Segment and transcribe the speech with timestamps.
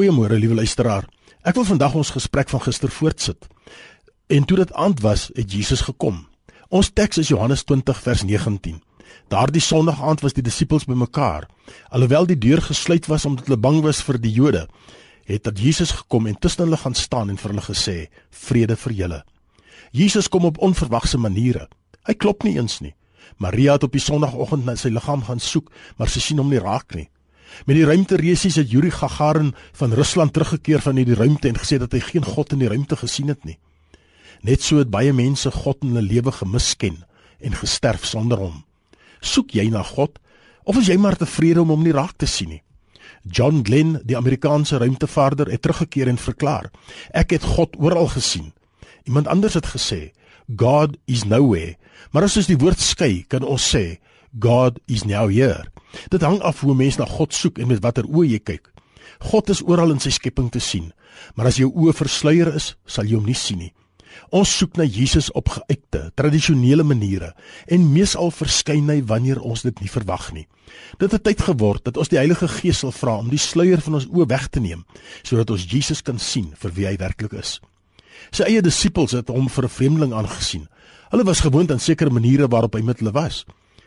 [0.00, 1.04] Goeiemôre liewe luisteraar.
[1.44, 3.44] Ek wil vandag ons gesprek van gister voortsit.
[4.32, 6.22] En toe dit aand was, het Jesus gekom.
[6.72, 8.78] Ons teks is Johannes 20 vers 19.
[9.28, 11.44] Daardie Sondag aand was die disippels bymekaar.
[11.92, 14.64] Alhoewel die deur gesluit was omdat hulle bang was vir die Jode,
[15.28, 17.98] het dat Jesus gekom en tussen hulle gaan staan en vir hulle gesê:
[18.30, 19.22] "Vrede vir julle."
[19.92, 21.68] Jesus kom op onverwagse maniere.
[22.08, 22.94] Hy klop nie eens nie.
[23.36, 26.64] Maria het op die Sondagoggend na sy liggaam gaan soek, maar sy sien hom nie
[26.64, 27.10] raak nie.
[27.66, 31.92] Met die ruimteresies het Yuri Gagarin van Rusland teruggekeer van hierdie ruimte en gesê dat
[31.92, 33.58] hy geen God in die ruimte gesien het nie.
[34.42, 37.02] Net so het baie mense God in hulle lewe gemisken
[37.40, 38.64] en gesterf sonder hom.
[39.20, 40.18] Soek jy na God
[40.64, 42.62] of is jy maar tevrede om hom nie raak te sien nie?
[43.22, 46.70] John Glenn, die Amerikaanse ruimtevaarder, het teruggekeer en verklaar:
[47.12, 48.52] "Ek het God oral gesien."
[49.04, 50.12] Iemand anders het gesê:
[50.56, 51.76] "God is nowhere."
[52.10, 53.98] Maar as ons die woord skei, kan ons sê:
[54.38, 55.64] "God is now here."
[56.10, 58.70] Dit hang af hoe mens na God soek en met watter oë jy kyk.
[59.30, 60.92] God is oral in sy skepping te sien,
[61.34, 63.72] maar as jou oë versluier is, sal jy hom nie sien nie.
[64.34, 67.32] Ons soek na Jesus op geuite, tradisionele maniere
[67.70, 70.46] en meesal verskyn hy wanneer ons dit nie verwag nie.
[71.02, 73.98] Dit het tyd geword dat ons die Heilige Gees sal vra om die sluier van
[73.98, 74.84] ons oë weg te neem
[75.22, 77.58] sodat ons Jesus kan sien vir wie hy werklik is.
[78.34, 80.68] Sy eie disippels het hom vir 'n vreemdeling aangesien.
[81.10, 83.44] Hulle was gewoond aan sekere maniere waarop hy met hulle was.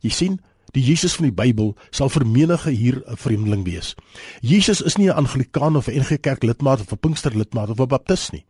[0.00, 0.40] Jy sien,
[0.76, 3.94] Die Jesus van die Bybel sal vir menige hier 'n vreemdeling wees.
[4.42, 7.80] Jesus is nie 'n Anglikaan of 'n NG Kerk lidmaat of 'n Pinkster lidmaat of
[7.80, 8.44] 'n Baptist nie.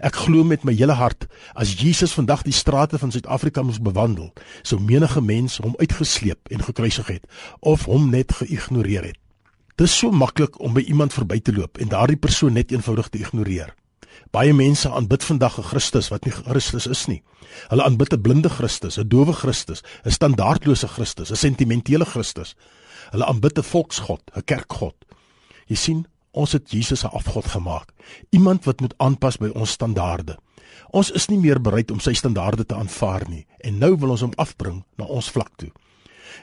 [0.00, 4.32] Ek glo met my hele hart as Jesus vandag die strate van Suid-Afrika moes bewandel,
[4.62, 7.24] sou menige mens hom uitgesleep en gekruisig het
[7.60, 9.18] of hom net geïgnoreer het.
[9.76, 13.08] Dit is so maklik om by iemand verby te loop en daardie persoon net eenvoudig
[13.08, 13.74] te ignoreer.
[14.30, 17.22] Baie mense aanbid vandag 'n Christus wat nie Christus is nie.
[17.68, 22.54] Hulle aanbid 'n blinde Christus, 'n dowe Christus, 'n standaardlose Christus, 'n sentimentele Christus.
[23.10, 24.94] Hulle aanbid 'n volksgod, 'n kerkgod.
[25.66, 27.92] Jy sien, ons het Jesus 'n afgod gemaak.
[28.30, 30.38] Iemand wat moet aanpas by ons standaarde.
[30.90, 34.20] Ons is nie meer bereid om sy standaarde te aanvaar nie en nou wil ons
[34.20, 35.70] hom afbring na ons vlak toe.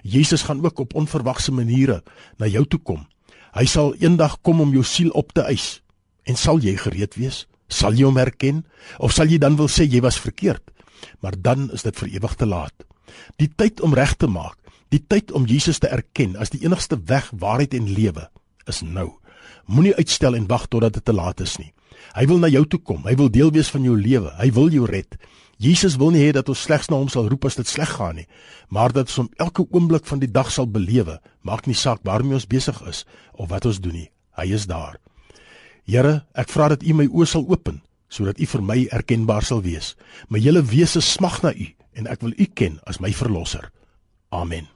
[0.01, 2.03] Jesus gaan ook op onverwagse maniere
[2.37, 3.07] na jou toe kom.
[3.53, 5.81] Hy sal eendag kom om jou siel op te eis.
[6.23, 7.47] En sal jy gereed wees?
[7.73, 8.63] Sal jy hom herken
[8.99, 10.63] of sal jy dan wil sê jy was verkeerd?
[11.25, 12.85] Maar dan is dit vir ewig te laat.
[13.41, 14.57] Die tyd om reg te maak,
[14.93, 18.29] die tyd om Jesus te erken as die enigste weg, waarheid en lewe
[18.69, 19.09] is nou.
[19.65, 21.71] Moenie uitstel en wag totdat dit te laat is nie.
[22.13, 23.03] Hy wil na jou toe kom.
[23.07, 24.31] Hy wil deel wees van jou lewe.
[24.37, 25.17] Hy wil jou red.
[25.63, 28.17] Jesus wil nie hê dat ons slegs na hom sal roep as dit sleg gaan
[28.19, 28.25] nie,
[28.73, 31.19] maar dat ons hom elke oomblik van die dag sal belewe.
[31.41, 34.09] Maak nie saak waarmee ons besig is of wat ons doen nie.
[34.35, 34.99] Hy is daar.
[35.83, 37.81] Here, ek vra dat U my oë sal open
[38.13, 39.95] sodat U vir my erkenbaar sal wees.
[40.29, 41.65] My hele wese smag na U
[41.97, 43.71] en ek wil U ken as my verlosser.
[44.29, 44.69] Amen.